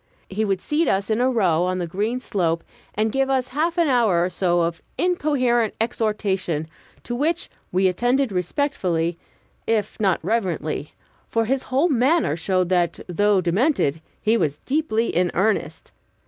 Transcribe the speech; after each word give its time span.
He 0.29 0.43
would 0.43 0.61
seat 0.61 0.87
us 0.87 1.11
in 1.11 1.21
a 1.21 1.29
row 1.29 1.61
on 1.65 1.77
the 1.77 1.85
green 1.85 2.19
slope, 2.19 2.63
and 2.95 3.11
give 3.11 3.29
us 3.29 3.49
a 3.49 3.51
half 3.51 3.77
hour 3.77 4.23
or 4.25 4.31
so 4.31 4.61
of 4.61 4.81
incoherent 4.97 5.75
exhortation, 5.79 6.67
to 7.03 7.13
which 7.13 7.51
we 7.71 7.87
attended 7.87 8.31
respectfully, 8.31 9.19
if 9.67 9.99
not 9.99 10.19
reverently; 10.23 10.95
for 11.29 11.45
his 11.45 11.61
whole 11.61 11.87
manner 11.87 12.35
showed 12.35 12.69
that, 12.69 12.99
though 13.07 13.41
demented, 13.41 14.01
he 14.19 14.37
was 14.37 14.57
deeply 14.65 15.15
in 15.15 15.29
earnest. 15.35 15.91